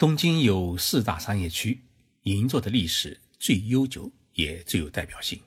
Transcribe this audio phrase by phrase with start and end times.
[0.00, 1.78] 东京有四大商业区，
[2.22, 5.38] 银座的历史最悠久，也最有代表性。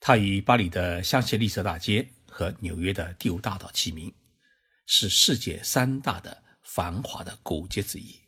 [0.00, 4.10] 它与巴黎的香榭丽舍大街和纽约的第五大道齐名，
[4.86, 8.18] 是世界三大的繁华的古街之一。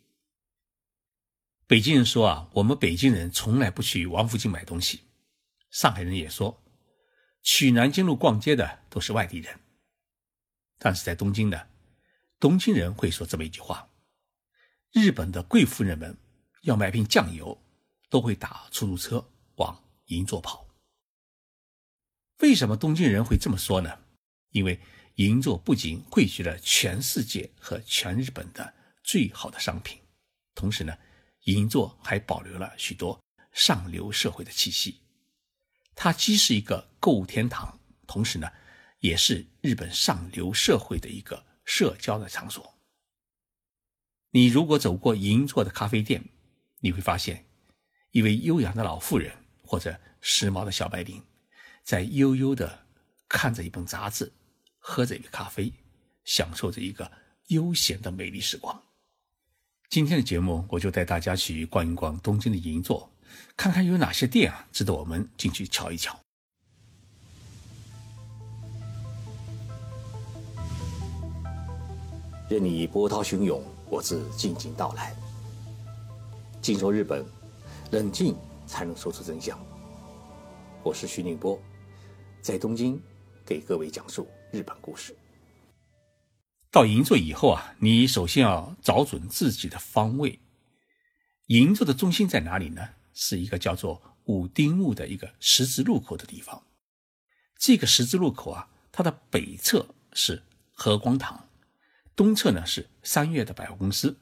[1.67, 5.05] 北京人说啊，我们北京人从来不去王府井买东西。
[5.71, 6.63] 上海人也说，
[7.43, 9.59] 去南京路逛街的都是外地人。
[10.79, 11.67] 但是在东京呢，
[12.39, 13.89] 东京人会说这么一句话。
[14.95, 16.17] 日本的贵妇人们
[16.63, 17.61] 要买瓶酱油，
[18.09, 20.69] 都会打出租车往银座跑。
[22.39, 23.99] 为什么东京人会这么说呢？
[24.51, 24.81] 因为
[25.17, 30.01] 银座不仅汇聚了全世界和全日本的最好的商品，
[30.55, 30.97] 同时呢，
[31.47, 33.21] 银座还保留了许多
[33.53, 35.01] 上流社会的气息。
[35.97, 38.49] 它既是一个购物天堂，同时呢，
[39.01, 42.74] 也是日本上流社会的一个社交的场所。
[44.37, 46.21] 你如果走过银座的咖啡店，
[46.81, 47.45] 你会发现，
[48.11, 49.33] 一位优雅的老妇人
[49.63, 51.23] 或者时髦的小白领，
[51.85, 52.81] 在悠悠地
[53.29, 54.33] 看着一本杂志，
[54.81, 55.73] 喝着一杯咖啡，
[56.25, 57.09] 享受着一个
[57.47, 58.83] 悠闲的美丽时光。
[59.89, 63.09] 今天的节目，我就带大家去逛一逛东京的银座，
[63.57, 66.19] 看看有哪些店啊值得我们进去瞧一瞧。
[72.51, 73.65] 任你波涛汹涌。
[73.95, 75.15] 我自静静到来。
[76.61, 77.25] 静说日本，
[77.93, 78.35] 冷静
[78.67, 79.57] 才能说出真相。
[80.83, 81.57] 我是徐宁波，
[82.43, 83.01] 在东京
[83.47, 85.17] 给各位讲述日本故事。
[86.73, 90.41] 到银座以后啊，你首先要找准自己的方位。
[91.47, 92.83] 银座的中心在哪里呢？
[93.13, 96.61] 是一个叫做五丁目的一个十字路口的地方。
[97.57, 101.47] 这个十字路口啊，它的北侧是和光堂。
[102.17, 104.17] 东侧呢是三月的百货公司，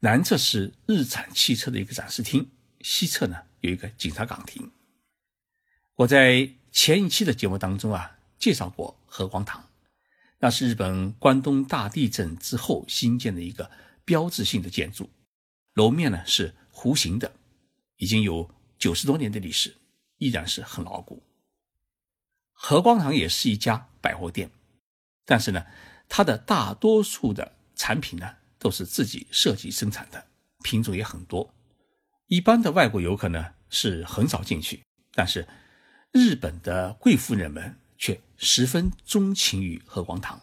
[0.00, 2.50] 南侧是日产汽车的一个展示厅，
[2.82, 4.70] 西侧呢有一个警察岗亭。
[5.94, 9.70] 我在前一期的节目当中啊介绍过和光堂，
[10.40, 13.70] 那是日本关东大地震之后新建的一个
[14.04, 15.08] 标志性的建筑，
[15.72, 17.32] 楼面呢是弧形的，
[17.96, 19.74] 已经有九十多年的历史，
[20.18, 21.22] 依然是很牢固。
[22.52, 24.50] 和光堂也是一家百货店，
[25.24, 25.64] 但是呢。
[26.08, 30.26] 它的大多数的产品呢，都是自己设计生产的，
[30.62, 31.52] 品种也很多。
[32.26, 34.82] 一般的外国游客呢是很少进去，
[35.12, 35.46] 但是
[36.12, 40.40] 日本的贵妇人们却十分钟情于和光堂。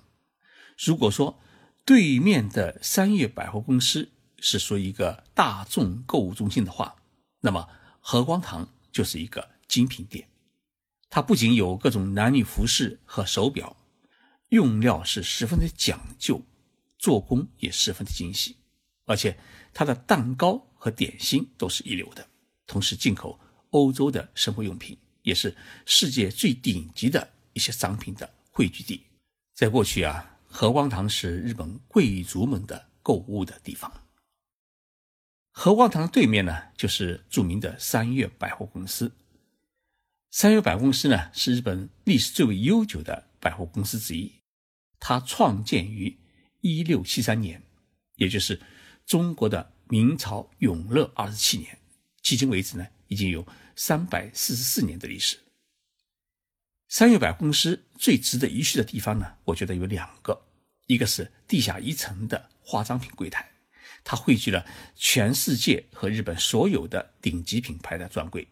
[0.77, 1.39] 如果说
[1.85, 6.95] 对面的三月百货公司是说一个大众购物中心的话，
[7.39, 7.69] 那么
[8.00, 10.27] 和光堂就是一个精品店。
[11.09, 13.75] 它不仅有各种男女服饰和手表。
[14.51, 16.41] 用料是十分的讲究，
[16.97, 18.57] 做工也十分的精细，
[19.06, 19.38] 而且
[19.73, 22.28] 它的蛋糕和点心都是一流的。
[22.67, 23.39] 同时，进口
[23.69, 29.06] 欧洲的生活用品也是世界最顶级的一些商品的汇聚地。
[29.53, 33.89] 在过去啊，和光堂是日本贵族们的购物的地方。
[35.51, 39.13] 和光堂的对面呢，就是著名的三月百货公司。
[40.29, 44.41] 三月百货公司呢，是日本历史最为悠久的百货公司之一。
[45.01, 46.16] 它创建于
[46.62, 47.62] 一六七三年，
[48.17, 48.62] 也就是
[49.06, 51.79] 中国的明朝永乐二十七年。
[52.23, 53.45] 迄今为止呢，已经有
[53.75, 55.39] 三百四十四年的历史。
[56.88, 60.39] 三月百货公司最值得一去的地方呢，我觉得有两个，
[60.85, 63.50] 一个是地下一层的化妆品柜台，
[64.03, 64.63] 它汇聚了
[64.95, 68.47] 全世界和日本所有的顶级品牌的专柜。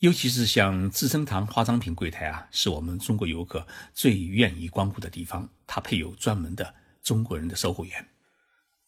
[0.00, 5.48] 尤其是像资生堂化妆品柜台啊，是我们中国游客最愿意光顾的地方。
[5.66, 8.06] 它配有专门的中国人的售货员。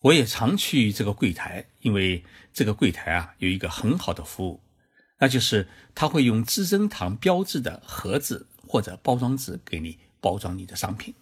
[0.00, 2.22] 我也常去这个柜台，因为
[2.52, 4.60] 这个柜台啊有一个很好的服务，
[5.18, 11.14] 那就是他会用资生堂标志的盒子或者包装纸给你包装你的商品。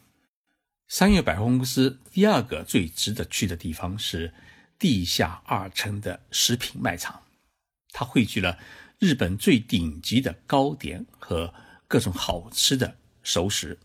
[0.89, 4.35] 三月百货公司第二个最值得去的地方是
[4.79, 7.23] 地下二层的食品卖场，
[7.93, 8.59] 它汇聚了。
[9.05, 11.53] 日本最顶级的糕点和
[11.87, 13.79] 各种好吃的熟食。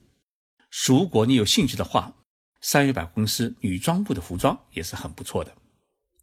[0.88, 2.16] 如果你有兴趣的话，
[2.62, 5.54] 三月百货公司女装部的服装也是很不错的。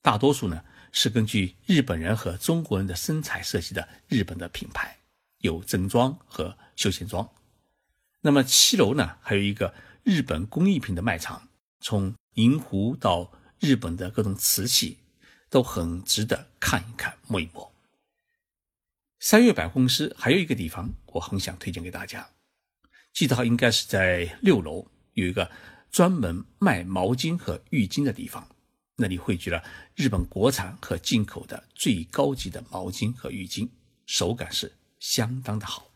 [0.01, 4.97] 大多数呢是根据日本人和中国人的身材设计的日本的品牌，
[5.41, 7.29] 有正装和休闲装。
[8.23, 11.47] 那么七楼呢还有一个日本工艺品的卖场，
[11.81, 14.97] 从银壶到日本的各种瓷器，
[15.51, 17.71] 都很值得看一看摸一摸。
[19.19, 22.29] 三月百货公司还有一个地方，我很想推荐给大家。
[23.13, 25.51] 记得应该是在六楼，有一个
[25.91, 28.49] 专门卖毛巾和浴巾的地方。
[28.97, 29.63] 那里汇聚了
[29.95, 33.69] 日本国产和进口的最高级的毛巾和浴巾，
[34.07, 35.91] 手感是相当的好。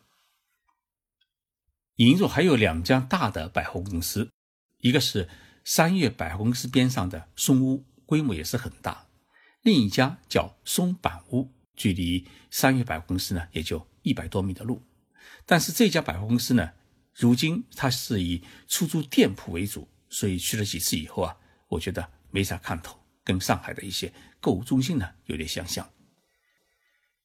[1.96, 4.30] 银座还有两家大的百货公司，
[4.78, 5.28] 一个是
[5.64, 9.08] 三月百货公司边上的松屋，规模也是很大；
[9.62, 11.50] 另一家叫松板屋，
[11.80, 14.82] 距离三月百货公司呢也就一百多米的路。
[15.46, 16.70] 但是这家百货公司呢，
[17.14, 21.36] 如今它是以出租店铺为主，所以去了几次以后啊，
[21.68, 22.02] 我觉得。
[22.32, 25.84] 没啥看头，跟上海的一些购物中心呢有点相像。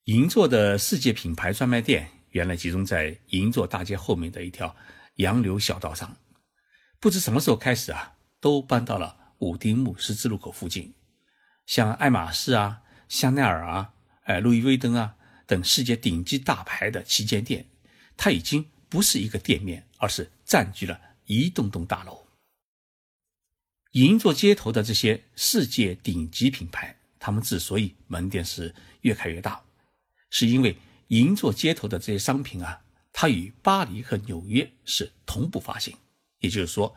[0.06, 4.76] 银座的世界品牌专卖店原来集中在银座大街后面的一条
[5.18, 6.18] 洋流小道上，
[7.00, 10.96] 不知什么时候开始啊，都搬到了武丁木十字路口附近。
[11.68, 13.94] 像爱马仕啊、香奈儿啊、
[14.26, 15.16] 哎路易威登啊
[15.48, 17.66] 等世界顶级大牌的旗舰店，
[18.16, 22.26] 它已经不是一个店面，而是占据了一栋栋大楼。
[23.92, 29.64] 银座街头的这些世界顶级品牌，他们之所以门店是越开越大，
[30.30, 30.76] 是因为
[31.08, 32.84] 银座街头的这些商品啊，
[33.14, 35.96] 它与巴黎和纽约是同步发行。
[36.40, 36.96] 也就是说，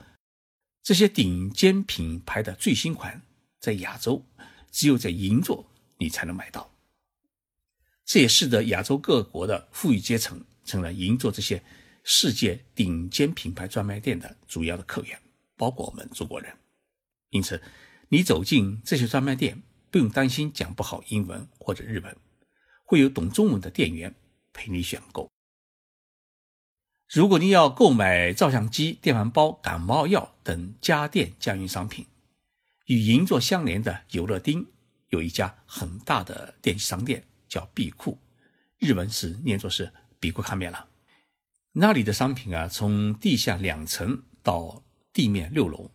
[0.82, 3.22] 这些顶尖品牌的最新款
[3.60, 4.24] 在亚洲
[4.72, 6.74] 只有在银座你才能买到。
[8.08, 11.62] 这也使得亚洲各国的富裕阶层成了银座这些
[12.02, 15.20] 世界顶尖品牌专卖店的主要的客源，
[15.58, 16.50] 包括我们中国人。
[17.28, 17.60] 因此，
[18.08, 22.16] 你走进这些专卖店，不用担心讲不好英文或者日文，
[22.82, 24.14] 会有懂中文的店员
[24.54, 25.30] 陪你选购。
[27.10, 32.06] 如果你要购买照相机、电饭煲、感冒药等家电家用商品，
[32.86, 34.66] 与银座相连的有乐町
[35.10, 38.18] 有一家很大的电器商店，叫币库，
[38.78, 40.88] 日文是念作是比库卡面了。
[41.72, 45.90] 那里的商品啊，从地下两层到地面六楼。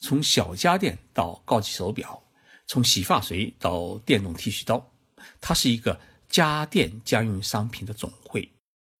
[0.00, 2.22] 从小家电到高级手表，
[2.66, 4.92] 从洗发水到电动剃须刀，
[5.40, 8.50] 它是一个家电家用商品的总会。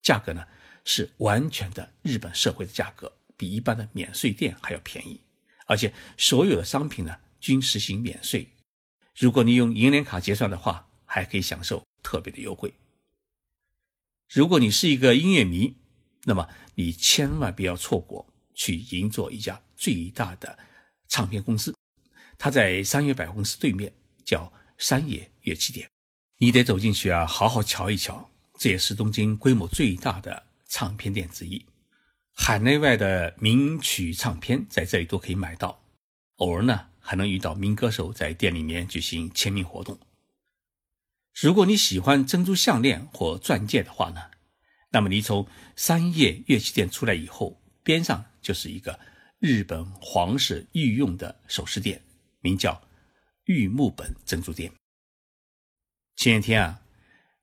[0.00, 0.46] 价格呢
[0.84, 5.20] 是完全的日本社会的价格，比一般的免税店还要便宜。
[5.66, 8.48] 而且所有的商品呢均实行免税。
[9.16, 12.74] 如果你用银联卡结算的话，还可以享受特别的优惠。
[14.28, 15.76] 如果你是一个音乐迷，
[16.24, 20.58] 那么你千万不要错过去银座一家最大的。
[21.08, 21.76] 唱片公司，
[22.38, 23.92] 它在三月百货公司对面，
[24.24, 25.86] 叫山野乐器店。
[26.38, 28.30] 你得走进去啊，好好瞧一瞧。
[28.58, 31.66] 这也是东京规模最大的唱片店之一，
[32.32, 35.82] 海内外的名曲唱片在这里都可以买到。
[36.36, 39.98] 偶尔呢，还能遇到名歌手在店里面举行签名活动。
[41.40, 44.20] 如果你喜欢珍珠项链或钻戒的话呢，
[44.90, 45.46] 那么你从
[45.76, 48.98] 三叶乐器店出来以后，边上就是一个。
[49.38, 52.00] 日本皇室御用的首饰店，
[52.42, 52.80] 名叫
[53.46, 54.70] 玉木本珍珠店。
[56.14, 56.80] 前几天啊，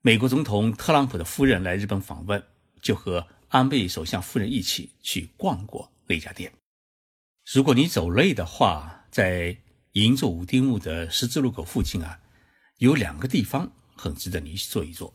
[0.02, 2.42] 美国总统特朗普的夫人来日本访问，
[2.82, 6.54] 就和安倍首相夫人一起去逛过那家店。
[7.52, 9.58] 如果你走累的话，在
[9.92, 12.22] 银座五丁目的十字路口附近啊，
[12.78, 15.14] 有两个地方很值得你去坐一坐。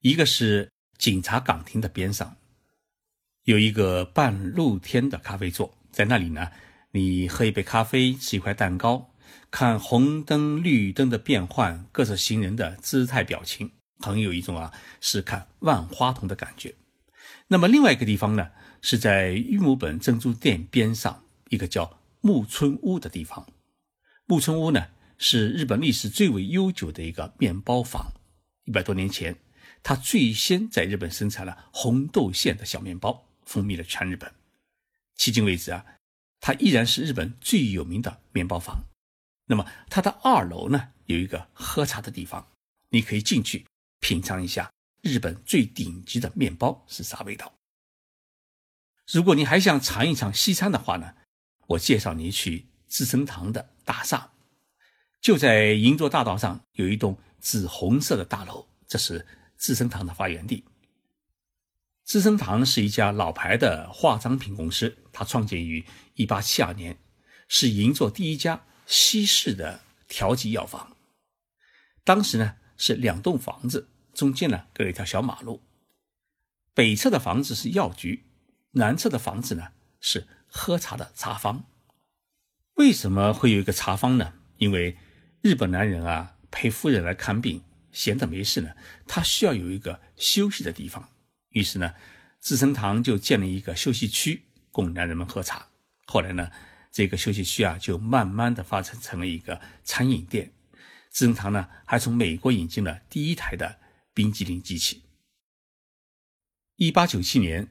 [0.00, 2.36] 一个是警察岗亭的边上，
[3.44, 5.76] 有一个半露天的咖啡座。
[5.92, 6.50] 在那里呢，
[6.92, 9.10] 你喝一杯咖啡，吃一块蛋糕，
[9.50, 16.74] 看红灯绿灯的变换，各色行人的姿态表情，很有一种啊是看万花筒的感觉。
[17.48, 23.46] 那么另外一个地方呢，是在玉木本珍珠店边上一个叫木村屋的地方。
[24.26, 24.86] 木村屋呢
[25.22, 28.14] 是日本历史最为悠久的一个面包坊，
[28.64, 29.38] 一百多年前，
[29.82, 34.32] 它最先在日本生产了红豆馅的小面包，风靡了全日本。
[35.18, 35.84] 迄今为止啊，
[36.40, 38.86] 它依然是日本最有名的面包房。
[39.44, 42.48] 那么它的二楼呢，有一个喝茶的地方，
[42.88, 43.66] 你可以进去
[44.00, 44.72] 品尝一下
[45.02, 47.52] 日本最顶级的面包是啥味道。
[49.12, 51.14] 如果你还想尝一尝西餐的话呢，
[51.66, 54.32] 我介绍你去资生堂的大厦，
[55.20, 60.64] 就在银座大道上有一栋紫红色的大楼，这是资生堂的发源地。
[62.02, 65.84] 资生堂是一家老牌的化妆品公司，它创建于
[66.16, 66.98] 1872年，
[67.48, 70.96] 是银座第一家西式的调剂药房。
[72.02, 75.62] 当时呢是两栋房子，中间呢隔了一条小马路。
[76.72, 78.24] 北侧的房子是药局，
[78.72, 79.68] 南侧的房子呢
[80.00, 81.64] 是喝茶的茶坊。
[82.74, 84.32] 为什么会有一个茶坊呢？
[84.56, 84.96] 因为
[85.42, 88.72] 日本男人啊陪夫人来看病，闲着没事呢，
[89.06, 91.08] 他需要有一个休息的地方。
[91.50, 91.94] 于是呢，
[92.40, 95.68] 资生堂就建了一个休息区供男人们喝茶。
[96.04, 96.50] 后来呢，
[96.92, 100.52] 这个休息区啊就慢慢的发展成了一个餐饮店。
[101.08, 103.80] 资生堂呢还从美国引进了第一台的
[104.12, 105.02] 冰激凌机器。
[106.76, 107.68] 一八九七年，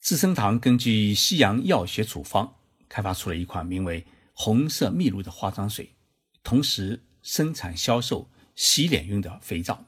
[0.00, 2.56] 资生堂根据西洋药学处方
[2.88, 4.04] 开发出了一款名为
[4.34, 5.94] “红色蜜露”的化妆水，
[6.42, 9.84] 同时生产销售洗脸用的肥皂，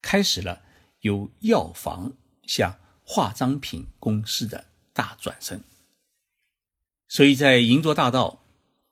[0.00, 0.62] 开始了
[1.00, 2.12] 由药房
[2.46, 5.62] 向化妆品公司的大转身。
[7.08, 8.44] 所以在银座大道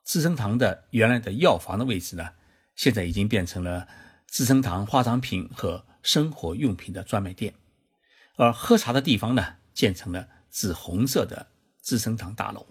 [0.05, 2.31] 资生堂的原来的药房的位置呢，
[2.75, 3.89] 现在已经变成了
[4.27, 7.55] 资生堂化妆品和生活用品的专卖店。
[8.37, 11.47] 而喝茶的地方呢，建成了紫红色的
[11.81, 12.67] 资生堂大楼。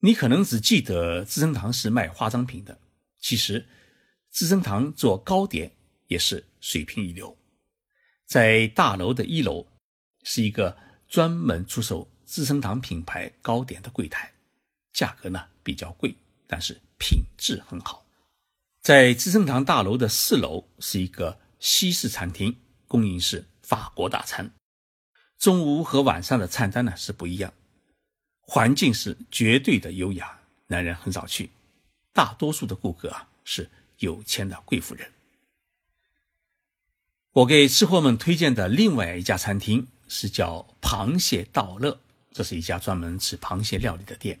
[0.00, 2.78] 你可能只记得资生堂是卖化妆品的，
[3.18, 3.66] 其实
[4.30, 5.70] 资生堂做糕点
[6.06, 7.36] 也是水平一流。
[8.26, 9.66] 在大楼的一楼
[10.22, 10.76] 是一个
[11.08, 14.32] 专门出售资生堂品牌糕点的柜台，
[14.92, 16.14] 价格呢比较贵，
[16.46, 18.04] 但是品质很好。
[18.80, 23.44] 在资生堂大楼的四楼是一个西式餐厅，供应是。
[23.60, 24.50] 法国大餐，
[25.38, 27.52] 中午和晚上的菜单呢是不一样，
[28.50, 31.50] 环境是绝对的优雅，男人很少去，
[32.14, 35.12] 大多数的顾客啊是有钱的贵妇人。
[37.32, 42.00] 我给吃货们推荐的另外一家餐厅是叫螃蟹道乐，
[42.32, 44.40] 这是一家专门吃螃蟹料理的店。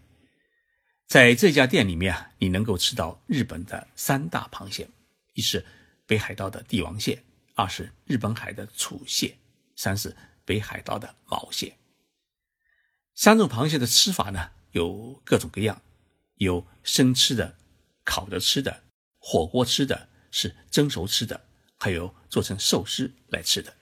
[1.06, 4.88] 在这家店里面，你能够吃到日本的三大螃蟹，
[5.34, 5.62] 一是
[6.06, 7.22] 北海道的帝王蟹。
[7.54, 9.36] 二是日本海的楚蟹，
[9.76, 11.76] 三是北海道的毛蟹。
[13.18, 15.82] 三种螃蟹的吃法呢有各种各样，
[16.36, 17.56] 有生吃的、
[18.04, 18.84] 烤着吃的、
[19.18, 21.44] 火锅吃的，是蒸熟吃的，
[21.76, 23.74] 还有做成寿司来吃的。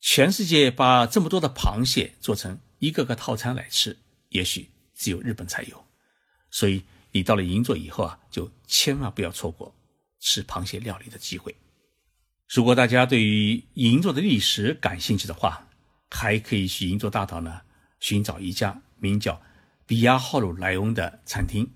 [0.00, 3.98] 全世界把这么多的螃蟹做成一个个套餐来吃，
[4.30, 5.84] 也许只有日本才有。
[6.50, 9.76] 所以你到了银座以后啊，就千万不要错过
[10.20, 11.54] 吃螃蟹料理的机会。
[12.48, 15.68] 如果大家对于银座的历史感兴趣的话，
[16.10, 17.60] 还可以去银座大道呢
[18.00, 19.42] 寻找一家名叫
[19.86, 21.70] “比亚号鲁莱翁”的餐厅，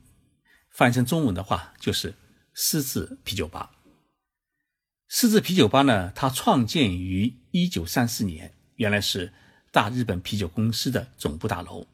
[0.70, 2.14] 翻译成中文的话就是
[2.54, 3.72] “狮子啤酒吧”。
[5.08, 9.32] 狮子啤酒吧呢，它创建于一九三四年，原来是
[9.72, 11.86] 大日本啤酒公司的总部大楼。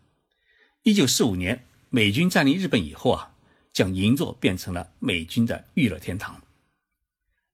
[0.82, 3.34] 一九四五年，美军占领日本以后啊，
[3.72, 6.42] 将银座变成了美军的娱乐天堂。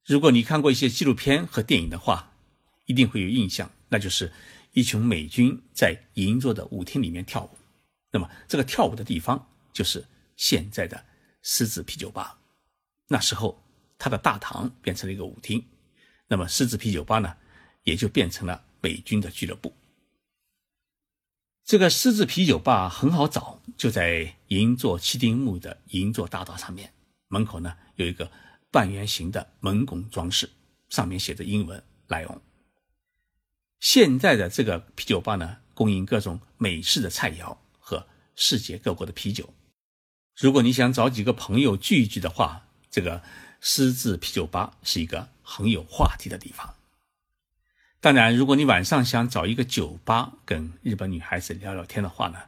[0.05, 2.33] 如果你看过一些纪录片和电影的话，
[2.87, 4.33] 一定会有印象，那就是
[4.73, 7.51] 一群美军在银座的舞厅里面跳舞。
[8.11, 10.05] 那么，这个跳舞的地方就是
[10.37, 11.05] 现在的
[11.43, 12.39] 狮子啤酒吧。
[13.09, 13.63] 那时候，
[13.97, 15.65] 它的大堂变成了一个舞厅，
[16.29, 17.37] 那么狮子啤酒吧呢，
[17.85, 19.75] 也就变成了美军的俱乐部。
[21.65, 26.93] 这个狮子啤酒吧很好找，就在银座七丁目的银座大道上面，
[27.29, 28.31] 门口呢有一个。
[28.73, 30.49] 半圆形的门拱装饰，
[30.89, 32.41] 上面写着英文“莱翁”。
[33.83, 39.53] 现在的这个啤酒吧呢，供应各种美式的菜肴和世界各国的啤酒。
[40.37, 43.25] 如果你想找几个朋友聚一聚的话，这个
[43.61, 46.77] 狮子啤酒吧是一个很有话题的地方。
[48.01, 52.39] 当然，如果你晚上想找一个酒吧跟日本女孩子聊聊天的话呢，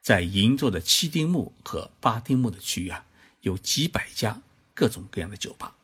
[0.00, 3.06] 在银座的七丁目和八丁目的区域啊，
[3.42, 4.42] 有几百家。
[4.74, 5.76] 各种各样的酒吧，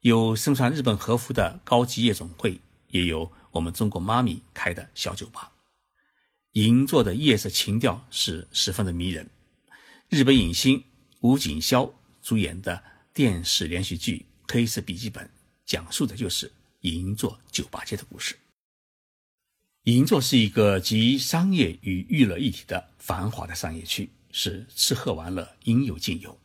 [0.00, 5.52] 有身穿日本和服的高级夜总会，也有我们中国妈咪开的小酒吧。
[6.52, 9.30] 银座的夜色情调是十分的迷人。
[10.08, 10.84] 日本影星
[11.20, 11.90] 吴锦潇
[12.20, 12.82] 主演的
[13.14, 15.24] 电视连续剧《黑色笔记本》，
[15.64, 18.36] 讲述的就是银座酒吧街的故事。
[19.84, 26.38] 银座是一个集商业与娱乐一体的繁华的商业区，是吃喝玩乐应有尽有。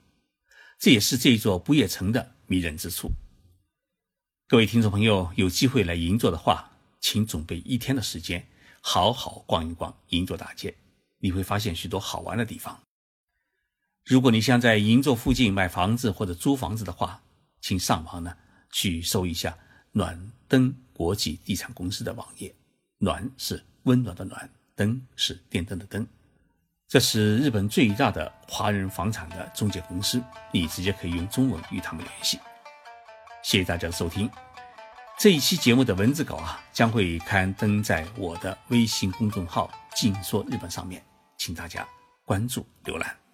[0.79, 3.11] 这也是这座不夜城的迷人之处。
[4.47, 8.47] 各位听众朋友，有机会来银座的话，请准备一天的时间，
[8.81, 10.75] 好好逛一逛银座大街，
[11.19, 12.79] 你会发现许多好玩的地方。
[14.05, 17.21] 如果你想在银座附近买房子或者租房子的话，
[17.59, 18.35] 请上网呢
[18.71, 19.57] 去搜一下
[19.91, 22.55] 暖灯国际地产公司的网页。
[22.99, 26.07] 暖是温暖的暖，灯是电灯的灯。
[26.87, 30.23] 这是日本最大的华人房产的中介公司，
[30.53, 32.39] 你直接可以用中文与他们联系。
[33.43, 34.29] 谢谢大家的收听，
[35.19, 41.03] 这一期节目的文字稿啊将会刊登在我的微信公众号“静说日本”上面，
[41.39, 41.83] 请大家
[42.23, 43.26] 关注浏览。